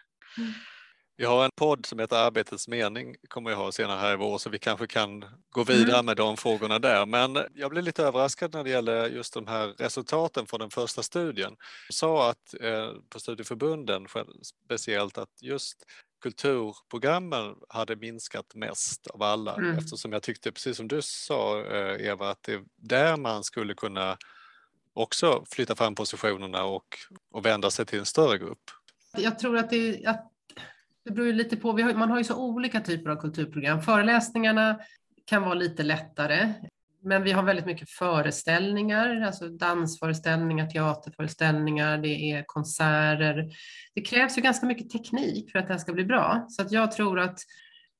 [1.17, 4.37] Vi har en podd som heter Arbetets mening, kommer vi ha senare här i vår,
[4.37, 6.05] så vi kanske kan gå vidare mm.
[6.05, 7.05] med de frågorna där.
[7.05, 11.03] Men jag blev lite överraskad när det gäller just de här resultaten från den första
[11.03, 11.55] studien.
[11.89, 14.07] Du sa att eh, på studieförbunden
[14.65, 15.85] speciellt att just
[16.21, 19.77] kulturprogrammen hade minskat mest av alla mm.
[19.77, 23.73] eftersom jag tyckte, precis som du sa eh, Eva, att det är där man skulle
[23.73, 24.17] kunna
[24.93, 26.97] också flytta fram positionerna och,
[27.31, 28.71] och vända sig till en större grupp.
[29.17, 30.32] Jag tror att det, att
[31.05, 31.71] det beror ju lite på.
[31.71, 33.81] Har, man har ju så olika typer av kulturprogram.
[33.81, 34.79] Föreläsningarna
[35.25, 36.53] kan vara lite lättare,
[37.03, 43.49] men vi har väldigt mycket föreställningar, alltså dansföreställningar, teaterföreställningar, det är konserter.
[43.95, 46.71] Det krävs ju ganska mycket teknik för att det här ska bli bra, så att
[46.71, 47.39] jag tror att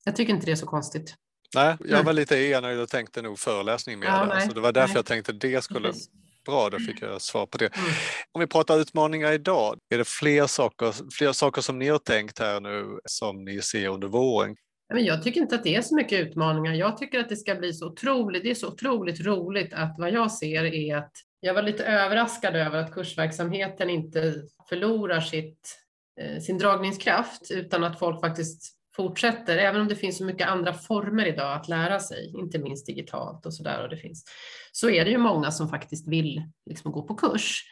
[0.04, 1.14] jag tycker inte det är så konstigt.
[1.54, 4.06] Nej, jag var lite enögd och tänkte nog föreläsning mer.
[4.06, 4.96] Ja, alltså det var därför nej.
[4.96, 6.10] jag tänkte det skulle Precis.
[6.44, 7.76] Bra, då fick jag svar på det.
[7.76, 7.90] Mm.
[8.32, 12.38] Om vi pratar utmaningar idag, är det fler saker, fler saker som ni har tänkt
[12.38, 14.56] här nu som ni ser under våren?
[14.88, 16.74] jag tycker inte att det är så mycket utmaningar.
[16.74, 20.12] Jag tycker att det ska bli så otroligt, det är så otroligt roligt att vad
[20.12, 24.34] jag ser är att jag var lite överraskad över att kursverksamheten inte
[24.68, 25.78] förlorar sitt,
[26.20, 30.72] eh, sin dragningskraft utan att folk faktiskt fortsätter, även om det finns så mycket andra
[30.72, 34.24] former idag att lära sig, inte minst digitalt och sådär, och det finns,
[34.72, 37.62] så är det ju många som faktiskt vill liksom gå på kurs.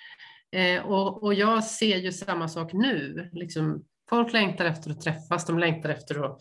[0.56, 3.30] Eh, och, och, jag ser ju samma sak nu.
[3.32, 6.38] Liksom, folk längtar efter att träffas, de längtar efter att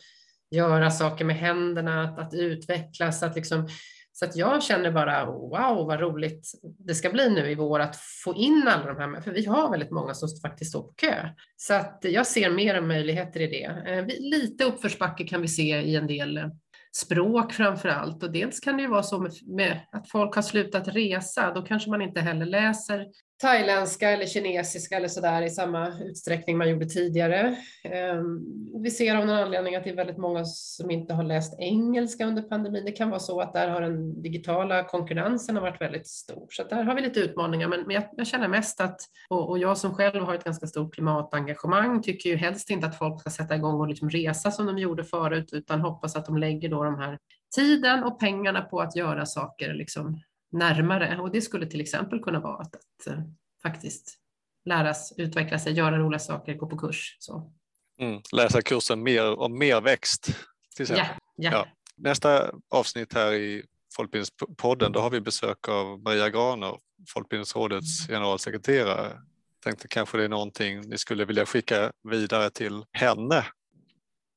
[0.51, 3.67] göra saker med händerna, att, att utvecklas, att liksom
[4.13, 7.95] så att jag känner bara wow vad roligt det ska bli nu i vår att
[7.95, 11.29] få in alla de här, för vi har väldigt många som faktiskt står på kö.
[11.57, 13.91] Så att jag ser mer möjligheter i det.
[13.91, 16.47] Eh, lite uppförsbacke kan vi se i en del eh,
[16.95, 20.41] språk framför allt och dels kan det ju vara så med, med att folk har
[20.41, 23.05] slutat resa, då kanske man inte heller läser
[23.41, 27.55] thailändska eller kinesiska eller sådär i samma utsträckning man gjorde tidigare.
[27.83, 28.39] Ehm,
[28.83, 32.25] vi ser av någon anledning att det är väldigt många som inte har läst engelska
[32.25, 32.85] under pandemin.
[32.85, 36.47] Det kan vara så att där har den digitala konkurrensen varit väldigt stor.
[36.49, 39.77] Så där har vi lite utmaningar, men jag, jag känner mest att, och, och, jag
[39.77, 43.55] som själv har ett ganska stort klimatengagemang tycker ju helst inte att folk ska sätta
[43.55, 46.99] igång och liksom resa som de gjorde förut, utan hoppas att de lägger då de
[46.99, 47.17] här
[47.55, 50.19] tiden och pengarna på att göra saker liksom
[50.51, 51.17] närmare.
[51.19, 53.19] Och det skulle till exempel kunna vara att, att uh,
[53.63, 54.17] faktiskt
[54.65, 57.17] läras, utveckla sig, göra roliga saker, gå på kurs.
[57.19, 57.51] Så.
[57.99, 60.35] Mm, läsa kursen mer om mer växt.
[60.75, 61.05] Till exempel.
[61.07, 61.51] Ja, ja.
[61.51, 61.67] ja.
[61.97, 63.63] Nästa avsnitt här i
[63.95, 66.77] Folkbildningspodden, då har vi besök av Maria Graner,
[67.13, 68.19] Folkbildningsrådets mm.
[68.19, 69.21] generalsekreterare.
[69.63, 73.45] Tänkte kanske det är någonting ni skulle vilja skicka vidare till henne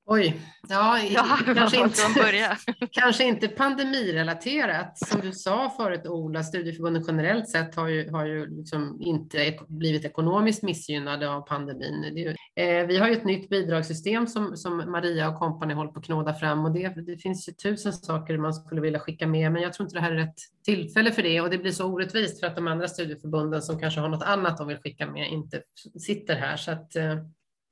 [0.07, 2.57] Oj, ja, ja kanske, inte,
[2.91, 4.99] kanske inte pandemirelaterat.
[4.99, 10.05] Som du sa förut Ola, studieförbunden generellt sett har ju, har ju liksom inte blivit
[10.05, 12.17] ekonomiskt missgynnade av pandemin.
[12.17, 12.29] Ju,
[12.65, 16.07] eh, vi har ju ett nytt bidragssystem som, som Maria och kompani håller på att
[16.07, 19.63] knåda fram och det, det finns ju tusen saker man skulle vilja skicka med, men
[19.63, 22.41] jag tror inte det här är rätt tillfälle för det och det blir så orättvist
[22.41, 25.63] för att de andra studieförbunden som kanske har något annat de vill skicka med inte
[26.01, 26.57] sitter här.
[26.57, 27.17] Så att, eh,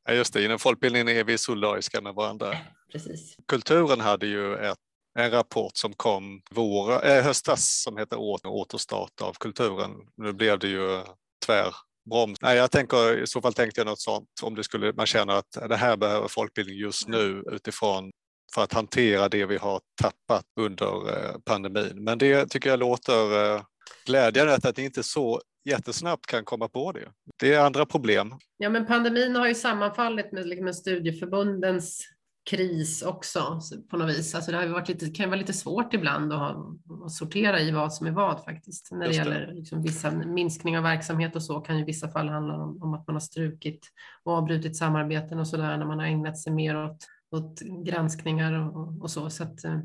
[0.04, 2.56] Ja, just det, inom folkbildningen är vi solidariska med varandra.
[2.92, 3.36] Precis.
[3.48, 4.78] Kulturen hade ju ett,
[5.18, 9.90] en rapport som kom vår, äh, höstas som heter Återstart av kulturen.
[10.16, 11.02] Nu blev det ju
[11.46, 12.40] tvärbroms.
[12.40, 15.34] Nej, jag tänker, I så fall tänkte jag något sånt om det skulle, man känner
[15.34, 18.10] att det här behöver folkbildning just nu utifrån
[18.54, 22.04] för att hantera det vi har tappat under eh, pandemin.
[22.04, 23.62] Men det tycker jag låter eh,
[24.06, 27.08] glädjande att det inte är så jättesnabbt kan komma på det.
[27.40, 28.34] Det är andra problem.
[28.56, 32.08] Ja, men pandemin har ju sammanfallit med, liksom, med studieförbundens
[32.50, 34.34] kris också på något vis.
[34.34, 37.70] Alltså det har varit lite, kan vara lite svårt ibland att, ha, att sortera i
[37.70, 38.92] vad som är vad faktiskt.
[38.92, 39.14] När det, det.
[39.14, 42.82] gäller liksom vissa minskning av verksamhet och så kan ju i vissa fall handla om,
[42.82, 43.86] om att man har strukit
[44.22, 48.52] och avbrutit samarbeten och så där när man har ägnat sig mer åt, åt granskningar
[48.52, 49.30] och, och så.
[49.30, 49.78] så att, eh,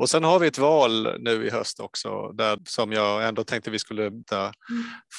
[0.00, 3.70] Och sen har vi ett val nu i höst också där, som jag ändå tänkte
[3.70, 4.52] vi skulle ta mm.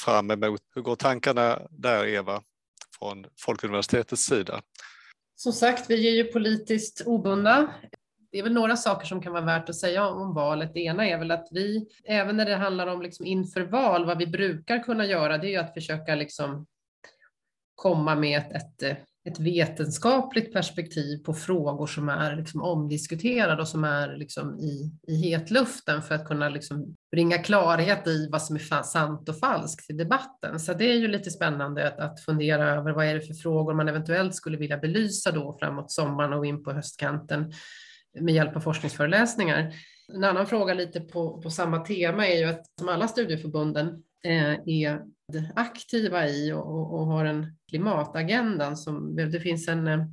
[0.06, 0.62] fram emot.
[0.76, 2.42] Hur går tankarna där Eva
[3.00, 4.62] från Folkuniversitetets sida?
[5.36, 7.74] Som sagt, vi är ju politiskt obundna.
[8.32, 10.74] Det är väl några saker som kan vara värt att säga om valet.
[10.74, 14.18] Det ena är väl att vi, även när det handlar om liksom inför val, vad
[14.18, 16.66] vi brukar kunna göra, det är ju att försöka liksom
[17.76, 18.98] komma med ett, ett,
[19.30, 25.16] ett vetenskapligt perspektiv på frågor som är liksom omdiskuterade och som är liksom i, i
[25.16, 29.94] hetluften för att kunna liksom bringa klarhet i vad som är sant och falskt i
[29.94, 30.60] debatten.
[30.60, 33.74] Så det är ju lite spännande att, att fundera över vad är det för frågor
[33.74, 37.52] man eventuellt skulle vilja belysa då framåt sommaren och in på höstkanten
[38.20, 39.74] med hjälp av forskningsföreläsningar.
[40.14, 43.88] En annan fråga lite på, på samma tema är ju att som alla studieförbunden
[44.26, 45.02] eh, är
[45.56, 50.06] aktiva i och, och, har en klimatagenda som det finns en eh,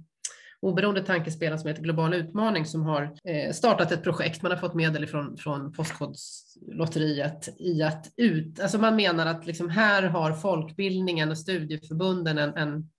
[0.61, 4.42] oberoende tankespelare som heter Global utmaning som har eh, startat ett projekt.
[4.42, 9.70] Man har fått medel från, från Postkodlotteriet i att ut, alltså man menar att liksom
[9.70, 12.90] här har folkbildningen och studieförbunden en, en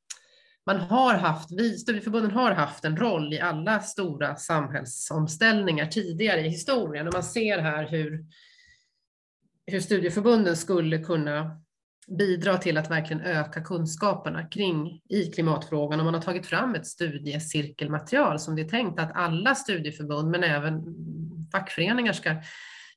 [0.66, 6.50] man har haft, vi, studieförbunden har haft en roll i alla stora samhällsomställningar tidigare i
[6.50, 8.26] historien och man ser här hur,
[9.66, 11.62] hur studieförbunden skulle kunna
[12.18, 16.00] bidra till att verkligen öka kunskaperna kring i klimatfrågan.
[16.00, 20.44] Och man har tagit fram ett studiecirkelmaterial som det är tänkt att alla studieförbund men
[20.44, 20.84] även
[21.52, 22.36] fackföreningar ska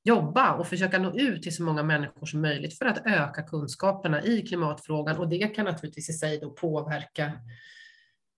[0.04, 4.22] jobba och försöka nå ut till så många människor som möjligt för att öka kunskaperna
[4.22, 5.18] i klimatfrågan.
[5.18, 7.32] Och det kan naturligtvis i sig då påverka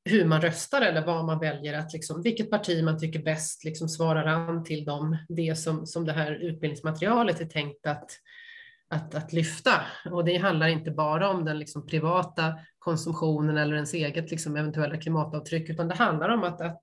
[0.04, 3.88] hur man röstar eller vad man väljer att liksom, vilket parti man tycker bäst liksom
[3.88, 8.10] svarar an till dem, det som, som det här utbildningsmaterialet är tänkt att,
[8.94, 9.72] att, att lyfta.
[10.11, 14.96] Och det handlar inte bara om den liksom privata konsumtionen eller ens eget liksom eventuella
[14.96, 16.83] klimatavtryck, utan det handlar om att, att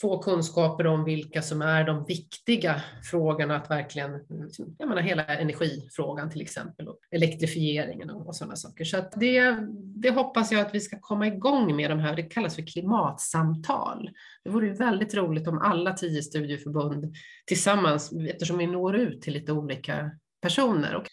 [0.00, 5.24] få kunskaper om vilka som är de viktiga frågorna att verkligen, liksom, jag menar hela
[5.24, 8.84] energifrågan till exempel och elektrifieringen och, och sådana saker.
[8.84, 12.22] Så att det, det hoppas jag att vi ska komma igång med de här, det
[12.22, 14.10] kallas för klimatsamtal.
[14.44, 17.14] Det vore väldigt roligt om alla tio studieförbund
[17.46, 20.10] tillsammans, eftersom vi når ut till lite olika
[20.42, 20.94] personer.
[20.96, 21.06] Och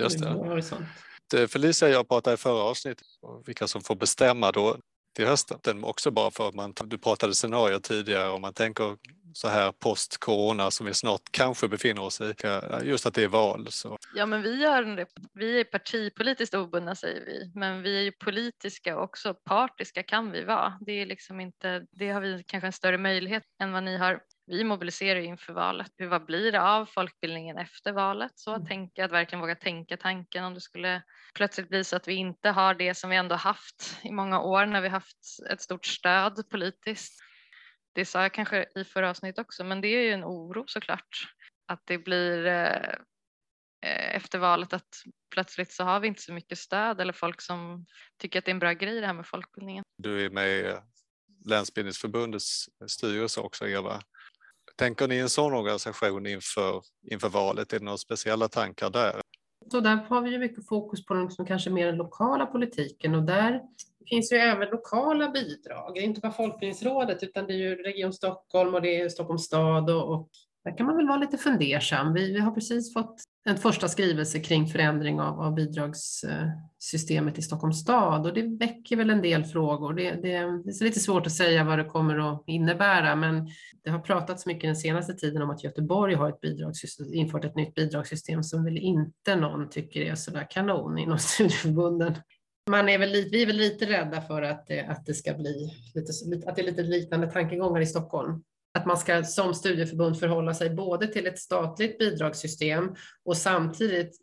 [0.00, 0.18] Just
[1.30, 1.48] det.
[1.48, 4.76] Felicia och jag pratade i förra avsnittet om vilka som får bestämma då
[5.16, 5.84] till hösten.
[5.84, 8.96] Också bara för att man, du pratade scenarier tidigare om man tänker
[9.32, 12.34] så här post-corona som vi snart kanske befinner oss i,
[12.82, 13.66] just att det är val.
[13.70, 13.96] Så.
[14.14, 18.96] Ja, men vi, gör vi är partipolitiskt obundna säger vi, men vi är ju politiska
[18.96, 20.78] och också partiska kan vi vara.
[20.80, 24.20] Det är liksom inte, det har vi kanske en större möjlighet än vad ni har
[24.50, 25.92] vi mobiliserar inför valet.
[25.98, 28.32] Vad blir det av folkbildningen efter valet?
[28.34, 28.66] Så mm.
[28.66, 31.02] tänka, att verkligen våga tänka tanken om det skulle
[31.34, 34.66] plötsligt bli så att vi inte har det som vi ändå haft i många år
[34.66, 35.18] när vi haft
[35.50, 37.20] ett stort stöd politiskt.
[37.92, 41.34] Det sa jag kanske i förra avsnittet också, men det är ju en oro såklart
[41.66, 42.94] att det blir eh,
[44.16, 45.02] efter valet att
[45.34, 47.86] plötsligt så har vi inte så mycket stöd eller folk som
[48.18, 49.84] tycker att det är en bra grej det här med folkbildningen.
[49.98, 50.76] Du är med i
[51.44, 54.02] Länsbildningsförbundets styrelse också Eva.
[54.76, 57.72] Tänker ni en sån organisation inför, inför valet?
[57.72, 59.20] Är det några speciella tankar där?
[59.70, 63.22] Så där har vi ju mycket fokus på liksom kanske mer den lokala politiken och
[63.22, 63.60] där
[64.08, 65.94] finns ju även lokala bidrag.
[65.94, 69.44] Det är inte bara Folkbildningsrådet utan det är ju Region Stockholm och det är Stockholms
[69.44, 70.28] stad och, och
[70.64, 72.12] där kan man väl vara lite fundersam.
[72.12, 77.80] Vi, vi har precis fått en första skrivelse kring förändring av, av bidragssystemet i Stockholms
[77.80, 79.94] stad och det väcker väl en del frågor.
[79.94, 83.48] Det, det, det, är lite svårt att säga vad det kommer att innebära, men
[83.84, 87.56] det har pratats mycket den senaste tiden om att Göteborg har ett bidragssystem, infört ett
[87.56, 92.14] nytt bidragssystem som väl inte någon tycker är så där kanon inom studieförbunden.
[92.70, 95.72] Man är väl, vi är väl lite rädda för att det, att det ska bli
[95.94, 98.42] lite, att det är lite liknande tankegångar i Stockholm
[98.78, 104.20] att man ska som studieförbund förhålla sig både till ett statligt bidragssystem och samtidigt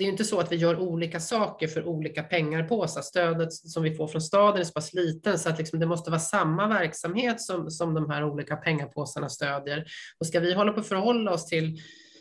[0.00, 3.52] det är ju inte så att vi gör olika saker för olika pengar på Stödet
[3.52, 6.20] som vi får från staden är så pass liten så att liksom det måste vara
[6.20, 9.84] samma verksamhet som, som de här olika pengapåsarna stödjer.
[10.18, 11.80] Och ska vi hålla på att förhålla oss till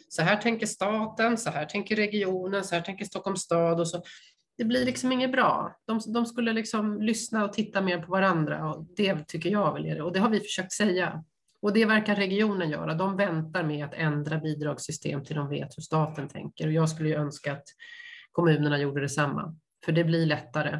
[0.09, 4.03] så här tänker staten, så här tänker regionen, så här tänker Stockholms stad och så.
[4.57, 5.75] Det blir liksom inget bra.
[5.87, 9.85] De, de skulle liksom lyssna och titta mer på varandra och det tycker jag väl
[9.85, 10.01] är det.
[10.01, 11.23] Och det har vi försökt säga.
[11.61, 12.93] Och det verkar regionen göra.
[12.93, 16.67] De väntar med att ändra bidragssystem till de vet hur staten tänker.
[16.67, 17.65] Och jag skulle ju önska att
[18.31, 19.55] kommunerna gjorde detsamma,
[19.85, 20.79] för det blir lättare.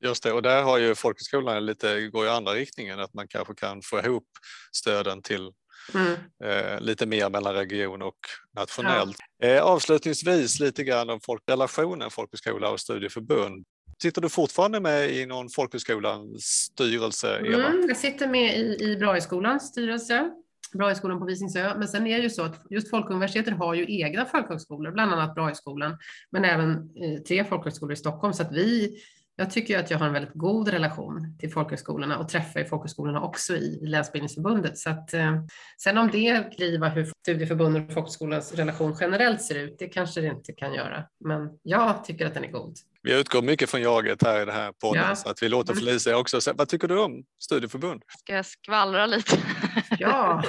[0.00, 3.54] Just det, och där har ju folkhögskolan lite, går i andra riktningen, att man kanske
[3.54, 4.28] kan få ihop
[4.72, 5.52] stöden till
[5.94, 6.16] Mm.
[6.44, 8.18] Eh, lite mer mellan region och
[8.56, 9.16] nationellt.
[9.38, 9.48] Ja.
[9.48, 13.66] Eh, avslutningsvis lite grann om folkrelationen folkhögskola och studieförbund.
[14.02, 17.66] Sitter du fortfarande med i någon folkhögskolans styrelse, Eva?
[17.66, 20.30] Mm, jag sitter med i, i Braheskolans styrelse
[20.72, 21.78] Brahögskolan på Visingsö.
[21.78, 25.34] Men sen är det ju så att just Folkuniversitetet har ju egna folkhögskolor, bland annat
[25.34, 25.98] Brahögskolan,
[26.30, 28.32] men även eh, tre folkhögskolor i Stockholm.
[28.32, 28.98] Så att vi
[29.40, 33.22] jag tycker att jag har en väldigt god relation till folkhögskolorna och träffar ju folkhögskolorna
[33.22, 34.78] också i Länsbildningsförbundet.
[34.78, 35.42] Så att, eh,
[35.82, 40.26] sen om det skriver hur studieförbunden och folkhögskolans relation generellt ser ut, det kanske det
[40.26, 41.04] inte kan göra.
[41.24, 42.76] Men jag tycker att den är god.
[43.02, 45.16] Vi utgår mycket från jaget här i det här podden, ja.
[45.16, 45.84] så att vi låter mm.
[45.84, 46.40] Felicia också.
[46.40, 48.02] Så, vad tycker du om studieförbund?
[48.18, 49.36] Ska jag skvallra lite?
[49.98, 50.42] Ja.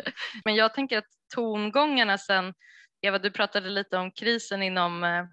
[0.44, 2.54] Men jag tänker att tongångarna sen,
[3.02, 5.24] Eva, du pratade lite om krisen inom eh,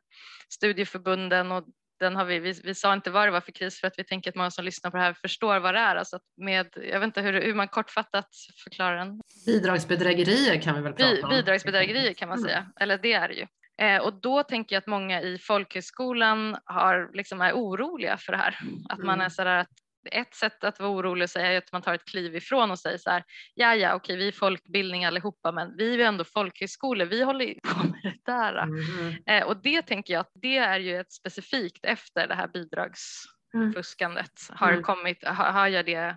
[0.50, 1.66] studieförbunden och
[2.06, 4.04] den har vi, vi, vi, sa inte vad det var för kris för att vi
[4.04, 5.96] tänker att många som lyssnar på det här förstår vad det är.
[5.96, 8.30] Alltså med, jag vet inte hur, hur man kortfattat
[8.64, 9.22] förklarar den.
[9.46, 11.30] Bidragsbedrägerier kan vi väl prata om?
[11.30, 13.48] Bidragsbedrägerier kan man säga, eller det är det ju.
[13.82, 18.38] Eh, och då tänker jag att många i folkhögskolan har, liksom är oroliga för det
[18.38, 18.60] här.
[18.90, 19.30] Att man är mm.
[19.30, 19.70] sådär att
[20.12, 22.80] ett sätt att vara orolig och säga är att man tar ett kliv ifrån och
[22.80, 27.06] säger så här, ja ja okej vi är folkbildning allihopa men vi är ändå folkhögskolor,
[27.06, 28.64] vi håller på med det där.
[28.64, 29.16] Mm.
[29.26, 34.50] Eh, och det tänker jag att det är ju ett specifikt efter det här bidragsfuskandet
[34.50, 34.60] mm.
[34.60, 36.16] har kommit, har, har jag det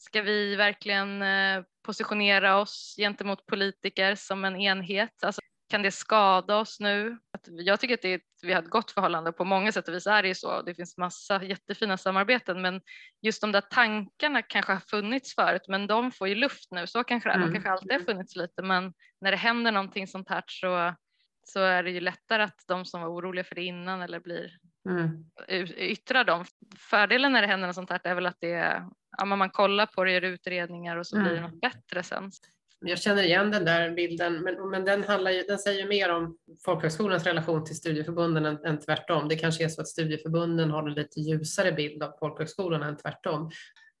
[0.00, 5.24] Ska vi verkligen eh, positionera oss gentemot politiker som en enhet?
[5.24, 7.18] Alltså, kan det skada oss nu?
[7.46, 10.22] Jag tycker att är, vi har ett gott förhållande på många sätt och vis är
[10.22, 10.62] det ju så.
[10.62, 12.80] Det finns massa jättefina samarbeten men
[13.22, 16.86] just de där tankarna kanske har funnits förut men de får ju luft nu.
[16.86, 17.38] Så kanske det är.
[17.38, 17.54] De mm.
[17.54, 20.94] kanske alltid har funnits lite men när det händer någonting sånt här så,
[21.42, 24.50] så är det ju lättare att de som var oroliga för det innan eller blir
[24.88, 25.24] mm.
[25.76, 26.44] yttrar dem.
[26.78, 28.82] Fördelen när det händer något sånt här är väl att det
[29.18, 31.24] ja, man kollar på det, gör utredningar och så mm.
[31.24, 32.30] blir det något bättre sen.
[32.80, 36.36] Jag känner igen den där bilden, men, men den, handlar ju, den säger mer om
[36.64, 39.28] folkhögskolans relation till studieförbunden än, än tvärtom.
[39.28, 43.50] Det kanske är så att studieförbunden har en lite ljusare bild av folkhögskolorna än tvärtom.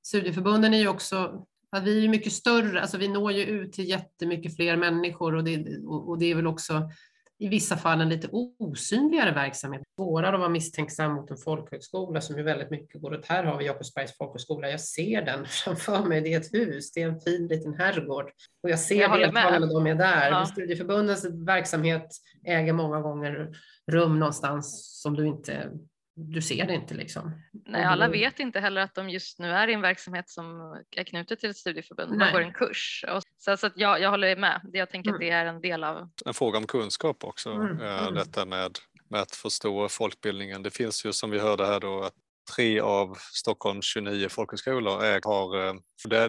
[0.06, 3.88] Studieförbunden är ju också att vi är mycket större, alltså vi når ju ut till
[3.88, 6.90] jättemycket fler människor och det, och det är väl också
[7.38, 8.28] i vissa fall en lite
[8.58, 9.82] osynligare verksamhet.
[9.96, 13.26] Svårare att vara misstänksam mot en folkhögskola som ju väldigt mycket går åt.
[13.26, 14.70] Här har vi Jakobsbergs folkhögskola.
[14.70, 16.20] Jag ser den framför mig.
[16.20, 18.30] Det är ett hus, det är en fin liten herrgård
[18.62, 20.30] och jag ser deltagarna, de är där.
[20.30, 20.46] Ja.
[20.46, 22.08] Studieförbundens verksamhet
[22.44, 23.48] äger många gånger
[23.90, 25.70] rum någonstans som du inte
[26.18, 27.42] du ser det inte liksom.
[27.66, 31.04] Nej, alla vet inte heller att de just nu är i en verksamhet som är
[31.04, 32.10] knutet till ett studieförbund.
[32.10, 32.18] Nej.
[32.18, 33.04] Man går en kurs.
[33.08, 34.60] Och så, så att jag, jag håller med.
[34.72, 35.14] Jag tänker mm.
[35.16, 36.08] att det är en del av.
[36.26, 37.50] En fråga om kunskap också.
[37.50, 37.80] Mm.
[37.80, 38.14] Mm.
[38.14, 40.62] Detta med, med att förstå folkbildningen.
[40.62, 42.14] Det finns ju som vi hörde här då att
[42.54, 44.90] tre av Stockholms 29 folkhögskolor
[45.24, 45.74] har, eh,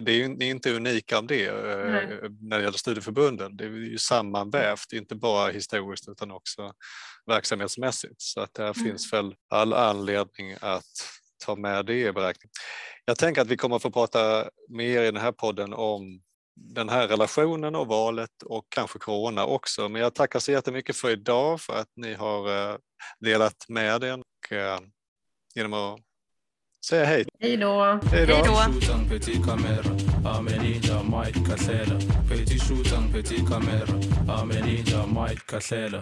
[0.00, 2.18] det, är inte unika av det eh, Nej.
[2.40, 3.56] när det gäller studieförbunden.
[3.56, 6.72] Det är ju sammanvävt, inte bara historiskt utan också
[7.26, 8.14] verksamhetsmässigt.
[8.22, 8.74] Så att där mm.
[8.74, 10.84] finns väl all anledning att
[11.44, 12.50] ta med det i beräkning.
[13.04, 16.20] Jag tänker att vi kommer att få prata mer i den här podden om
[16.56, 19.88] den här relationen och valet och kanske corona också.
[19.88, 22.76] Men jag tackar så jättemycket för idag för att ni har eh,
[23.20, 24.24] delat med er och
[25.54, 26.00] genom att
[26.86, 27.24] säga hej.
[28.10, 28.36] Hej då.
[35.70, 35.98] Hej.